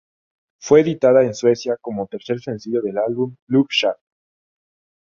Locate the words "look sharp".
3.45-3.99